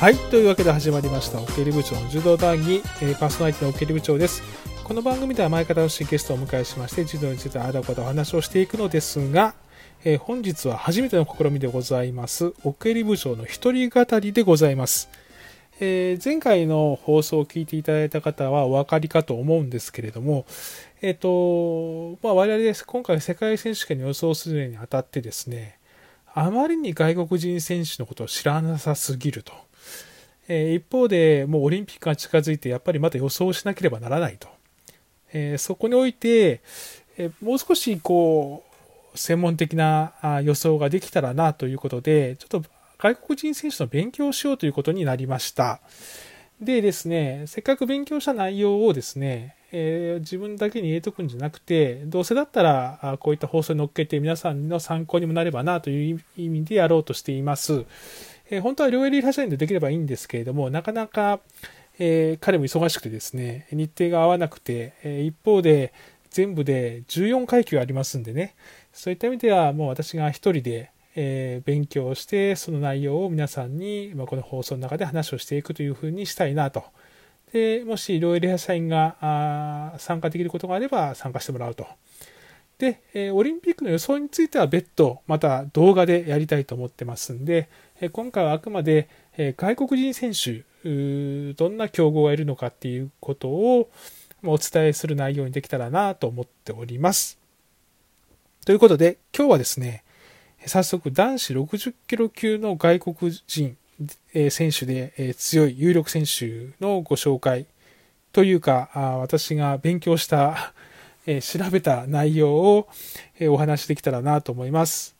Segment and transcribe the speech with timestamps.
[0.00, 4.42] はいというわけで始まりましたオケリ部長の柔道談義、えー、パーソナリティのオケリ部長です
[4.82, 9.54] この番組では毎回楽しいゲストをお迎えしまして柔道についてあだこだお話をしていくのですが、
[10.04, 15.08] えー、本日は初めての試みでございますオケリ部長の一人語りでございます
[15.80, 20.46] えー、前回の放送を聞いていただいた方はお分かりかと思うんですけれども、
[21.02, 22.86] えっ、と、まあ、我々です。
[22.86, 25.80] 今回世界選手権に予想するにあたってですね、
[26.32, 29.52] あまりに外国人選手のことを知らなさすぎると。
[30.48, 34.48] えー、一方で、もうオリンピックが近づいて、やっぱりまた予想しなければならないと。
[35.32, 36.60] えー、そこにおいて、
[37.16, 38.64] えー、もう少しこ
[39.14, 40.12] う、専門的な
[40.42, 42.64] 予想ができたらなということで、ちょっと
[42.98, 45.80] 外国人選手の勉強をしようということになりました。
[46.60, 57.84] でですね、せっかく勉強した内容をですね、え、自分だけに入れとくんじゃなくて、どうせだったらこういった放送に乗っけて皆さんの参考にもなればなという意味でやろうとしています。
[58.50, 61.40] えー、本当は両襟リハ社員でできればいいんですけれども、なかなか、
[61.98, 65.92] えー、彼も忙しくてですね、日程が合わなくて、え一方で
[66.30, 68.54] 全部で14階級ありますんでね、
[68.92, 76.84] そういった意味ではもう私が一人でえー、勉強してその内容を皆さんに、まあ、この放送の中で話をしていくというふうにしたいなと。
[77.52, 81.86] でもし、いろいろ社員が参加できることがあれば参加してもらうと。
[82.78, 87.68] で、え、オリンピックの予想については別途、また動画でやりたいと思ってますんで、
[88.00, 90.64] え、今回はあくまで、え、外国人選手、
[91.54, 93.90] どんな競合がいるのかっていうことを
[94.42, 97.38] お伝えする内容にできたらなと思っております。
[98.66, 100.04] ということで、今日はですね、
[100.66, 103.76] 早速男子60キロ級の外国人
[104.50, 107.66] 選手で強い有力選手のご紹介
[108.32, 108.90] というか
[109.20, 110.72] 私が勉強した
[111.26, 112.88] え調べた内容を
[113.48, 115.16] お話しできたらなと思います。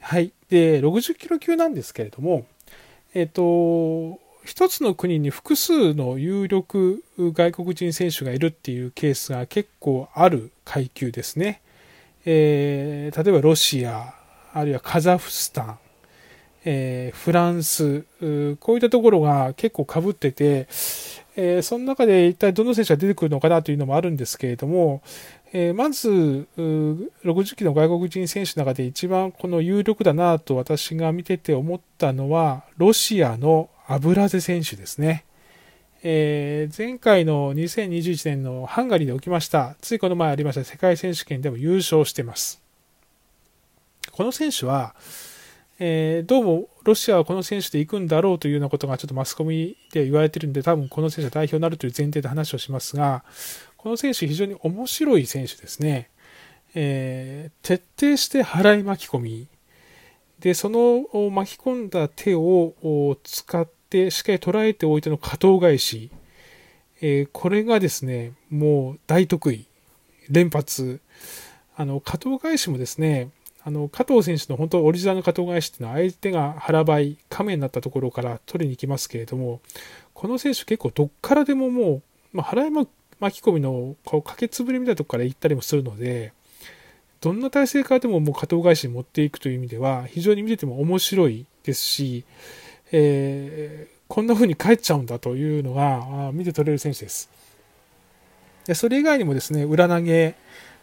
[0.00, 0.32] はい。
[0.48, 2.46] で、60キロ級なんですけれども、
[3.14, 11.60] えっと、一つの国に複数の有力外国人選手がいるっていうケースが結構ある階級ですね。
[12.24, 14.14] えー、例えばロシア、
[14.52, 15.78] あるいはカザフスタン、
[16.64, 18.02] えー、フランス、
[18.60, 20.68] こういったところが結構かぶってて、
[21.36, 25.02] えー、その中で一体どの選手が出てくるのかなというのもあるんですけれども、
[25.52, 35.24] えー、まず、60期の外国人選手の中で一番この有力だなと私が見てて思ったのは、ロシアのアブラゼ選手ですね。
[36.02, 42.62] えー、前回の2021年のハンガリーで起きました、ついこの前ありました世界選手権でも優勝しています。
[44.12, 44.94] この選手は、
[45.78, 53.24] えー、どうもロシアはこの選手で行くんだろうというようなことがちょっとマスコミで言われてるんで、多分この選手は代表になるという前提で話をしますが、
[53.76, 56.10] この選手非常に面白い選手ですね。
[56.76, 59.48] えー、徹底して払い巻き込み。
[60.38, 66.12] で、その巻き込んだ手を使ってしっかり捉えておいての加藤返し。
[67.00, 69.66] えー、これがですね、もう大得意。
[70.30, 71.00] 連発。
[71.74, 73.30] あの、加藤返しもですね、
[73.66, 79.60] あの、加藤選手の本当オリジナルの加藤返しっていうのは相手が腹ばい、亀になったところから取りに行きますけれども、
[80.14, 86.32] この選手結構どっからでももう、まあ、払い巻き込みのこうかけつぶりみたいなとこから行ったりもするので、
[87.20, 92.24] どんな体勢からでももう加藤返しに持っていくという意味では、非常に見てても面白いですし、
[92.92, 97.28] えー、こんな風に帰っちゃうんだというのが見て取れる選手です。
[98.64, 100.36] でそれ以外にもですね、裏投げ、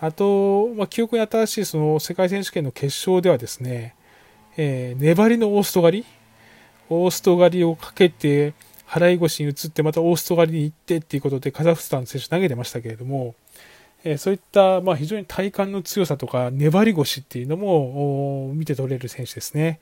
[0.00, 3.94] あと、まあ、記憶に新しいその世界選手権の決勝ではですね、
[4.56, 6.06] えー、粘りのオースト狩り
[6.90, 8.54] オースト狩りをかけて、
[8.86, 13.34] 払い腰に移ってまたオースト狩りに行ってっていうことでカザフスタンの選手投げてましたけれども、
[14.04, 19.80] えー、そういった、まあ、非常に体幹の強さとか粘り腰っていうのも見て取れる選手ですね。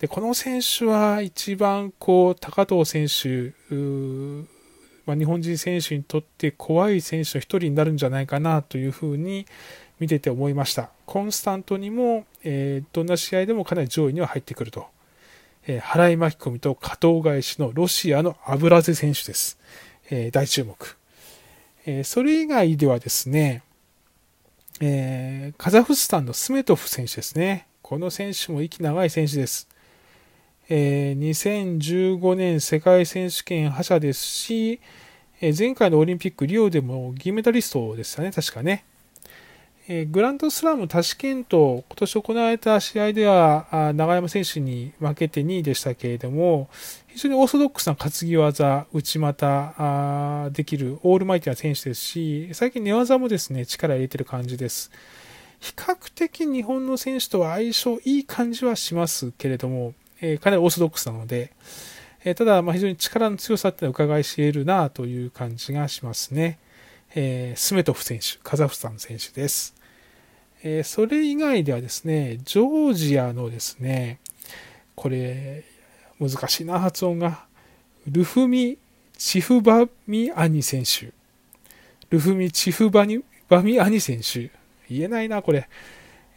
[0.00, 3.52] で、この選手は一番こう、高藤選手、
[5.06, 9.46] まあ、日本人選手にとって怖い選手の一人になるんじゃないかなというふうに
[9.98, 10.90] 見てて思いました。
[11.06, 14.86] コンスタントにも、えー、どんな試合でもかなり上位には入ってくると。
[15.66, 19.58] えー、払い巻き込みと加藤返しのロシアのアブラゼ選手です。
[20.10, 20.96] えー、大注目。
[21.84, 23.62] えそれ以外ではですね、
[24.80, 27.66] えカザフスタンのスメトフ選手ですね。
[27.82, 29.68] この選手も息長い選手です。
[30.68, 34.80] え2015年世界選手権覇者ですし、
[35.40, 38.84] え前回のオリンピックリオでも銀メダリストでしたね、確かね。
[39.88, 46.70] えグランドスラムタシケント、今年行われた試合では、長山選手に負けて2位でしたけれども、
[47.08, 54.92] 非常にオーソドックスな担ぎ技、内股できるオールマイティな選手ですし、最近寝技もですね、力入れてる感じです。
[55.58, 61.52] 比較的日本の選手とは相性いい感じはしますけれども、えかなりオーソドックスなので、
[62.24, 66.58] えただ、ま非常に力の強さっていうのは伺い知れるなという感じがしますね。
[67.14, 69.74] えー、スメトフ選手、カザフスタンの選手です。
[70.62, 74.20] えそれ以外ではですね、ジョージアのですね、
[74.94, 75.64] これ、
[76.20, 77.44] 難しいな、発音が。
[78.06, 78.78] ルフミ・
[79.18, 81.12] チフバミアニ選手。
[82.10, 84.50] ルフミ・チフバニバミアニ選手。
[84.88, 85.68] 言えないな、これ。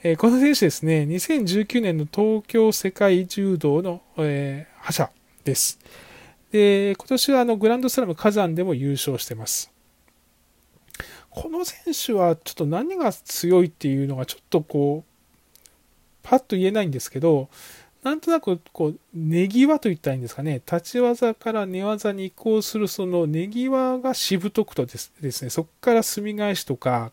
[0.08, 5.10] えー、この選手ですね、2019年の東京世界柔道の、えー、覇者
[5.44, 5.80] です。
[6.52, 9.72] で、今年はあのグランドスラム火山でも優勝してます。
[11.32, 15.12] この選手はちょっと何が強いっていうのがちょっとこう、
[16.22, 17.50] パッと言えないんですけど、
[18.04, 27.12] なんとなくこう、寝際と言ったらいいんですかね、立ち技から寝技に移行するその寝際がしぶとくとですね、そこから隅返しとか、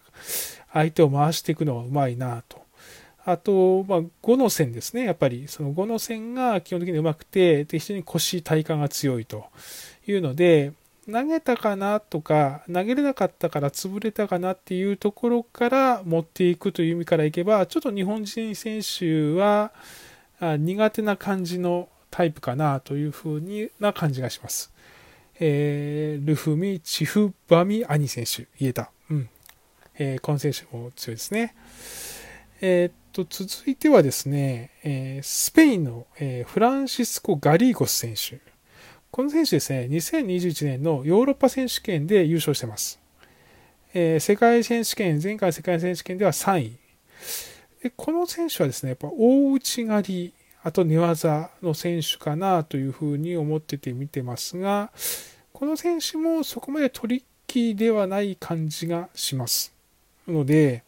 [0.75, 2.62] 相手を回していくのがうまいなと。
[3.25, 5.05] あと、まあ、5の線ですね。
[5.05, 9.47] やっぱり、その5の線が基本的にうまくて、で、非常に腰、体幹が強いと
[10.07, 10.73] いうので、
[11.11, 19.73] 投げたかなとか、投げれなかったから潰れたかなっていうところから持っていくという意味からいけば、ちょっと日本人選手は
[20.41, 24.73] 苦手な感じのタイプかなというふうな感じがします。
[25.41, 28.93] えー、ルフミ、チフバミ、アニ選手、言えた。
[29.11, 29.29] うん。
[29.99, 31.55] えー、この選手も強いですね。
[32.61, 38.41] えー、と、続いてはですね、えー、スペインの、えー、フランシスコ・ガリーゴス選手。
[39.11, 42.99] この選手ですね、2021年のヨーロッパ選手権で優勝してます。
[43.95, 46.79] えー、世界選手権、前回世界選手権では3位。
[47.83, 54.91] でこの選手はですね、やっぱ大内刈り、あと寝技の選手かなというふうに思ってて見てますが、
[55.53, 59.75] この選手もそこまでトリッキーではない感じがします。
[60.27, 60.85] ので、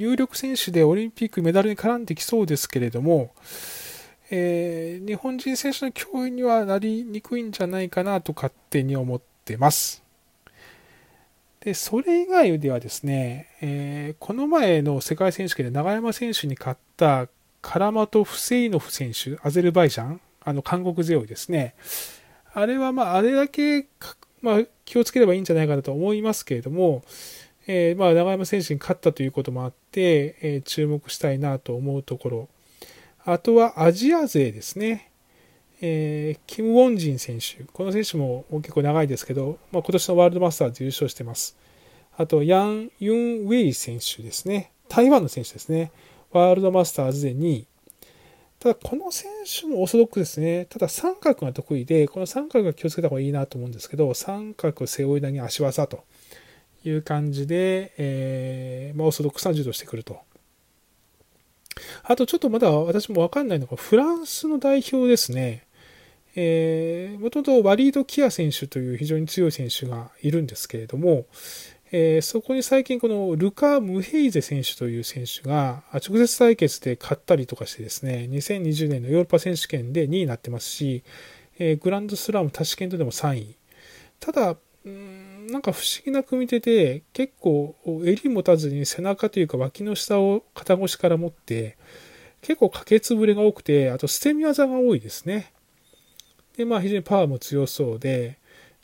[0.00, 3.34] 有力選手でオリンピックメダルに絡んできそうですけれども、
[4.30, 10.02] えー、日本人選手の脅威にはなりにくいんじゃないかなと勝手に思ってます。
[11.60, 17.28] で、それ以外ではですね、えー、この前の世界選手権で永山選手に勝った
[17.60, 21.74] カラマト・フセイノフ選手、アゼルバイジャン、あの、韓国強いですね。
[22.54, 23.86] あれはまあ、あれだけ、
[24.40, 27.02] まあ、気をつければいいんじゃないかなと思いますけれども、
[27.66, 32.48] えー、まあ、長山選手に勝ったということもあって、えー、注目したいなと思うところ。
[33.24, 35.10] あとはアジア勢ですね。
[35.82, 37.64] えー、キム・ウォンジン選手。
[37.72, 41.56] この選手も結構長いですけど、まあ、今年のワールドマスターズ優勝してます。
[42.16, 44.72] あと、ヤン・ユン・ウェイ選手ですね。
[44.88, 45.90] 台湾の選手ですね。
[46.32, 47.66] ワールドマスターズで2位。
[48.58, 50.66] ただ、この選手もオーソドックですね。
[50.66, 56.04] ただ、三角が得意で、この三角が気をつけた方がいいなと思うんですけど、三角背負い投げ足技と。
[56.84, 60.20] いう感じで、えー、まあ、オーソドックスな柔道してくると。
[62.02, 65.66] あとちょっとまだ私もわかんないのが、フランスの代表ですね。
[66.36, 71.26] えー、もともとワリード・キア選手という非常に強い選手がいるんですけれども、
[71.92, 81.02] えー、そこに最近このルカ・ムヘイゼ選手という選手が直接対決で勝ったりとかしてですね、2020年のヨーロッパ選手権で2位になってますし、
[81.58, 83.56] えー、グランドスラムタシケントでも3位。
[84.20, 91.76] ただ、うんなんか不思議な組み手で結構襟持たずに背中というか脇の下を肩越しから持って
[92.40, 95.52] 結構かけつぶれが多くてあと捨て身技が多いですね。
[96.56, 98.38] でまあ非常にパワーも強そうで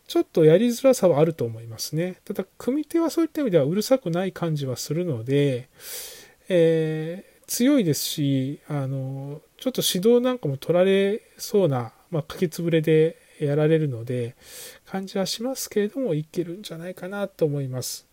[0.06, 2.16] ちょっとやりづらさはあると思いますね。
[2.24, 5.68] ただ組み手はそういった意味ではうるさくない感じはするので、
[6.48, 14.34] えー、強いですしあのちょっと指導なんかも取られそうな、まあ、かけつぶれでやられるので、
[14.84, 18.06] 感じはしますけれども、いけるんじゃないかなと思います。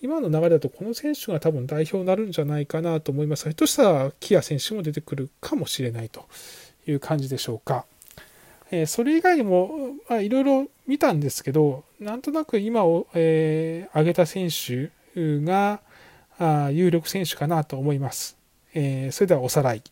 [0.00, 6.26] 今の流れだとこの選手が多分代表になるんじゃないかなと思いますが、ひょっとしたらキア選手も出てくるかもしれないと
[6.86, 7.84] いう感じでしょうか。
[8.70, 15.80] え、それ以外にも、いろいろ見たんですけど、なんとなく今を、えー、挙げた選手が
[16.38, 18.36] あ有力選手かなと思います。
[18.74, 19.82] え、それではおさらい。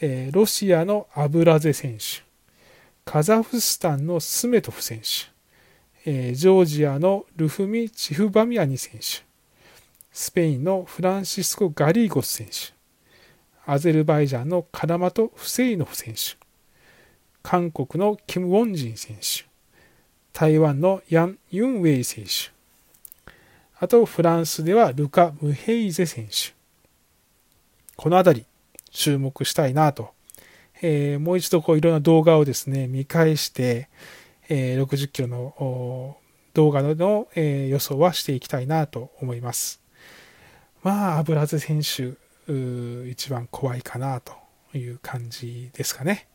[0.00, 2.29] えロシアのアブラゼ選手。
[3.04, 9.24] カザフスタンのスメトフ選手、えー、ジョージアのルフミ・チフバミアニ選手、
[10.12, 12.72] スペインのフランシスコ・ガリーゴス選手、
[13.66, 16.36] アゼルバイジャンのカラマト・フセイノフ選手、
[17.42, 19.44] 韓国のキム・ウォンジン選手、
[20.32, 22.52] 台湾のヤン・ユンウェイ選手、
[23.78, 26.54] あとフランスではルカ・ムヘイゼ選手。
[27.96, 28.46] この辺り
[28.90, 30.14] 注目したいなと
[30.82, 33.88] えー、もう一度こういろんな動画をですね、見返して、
[34.48, 36.16] えー、60キロの
[36.54, 39.80] 動画の、えー、予想はしていきたいなと思います。
[40.82, 42.14] まあ、アブラズ選手、
[43.08, 44.32] 一番怖いかなと
[44.76, 46.26] いう感じですかね。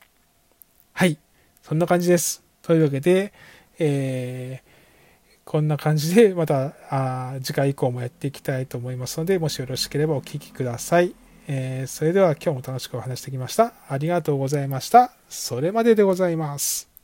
[0.94, 1.18] はい。
[1.64, 2.44] そんな感じです。
[2.62, 3.34] というわけで、
[3.80, 4.76] えー
[5.46, 11.16] こんな感じでまたあ次回以降もやっていきたいと思いますので、もしよろしければお聴きください。
[11.48, 13.74] えー、それでは今日も楽しくお話してきました。
[13.90, 15.12] ありがとうございました。
[15.30, 16.95] それまででございます。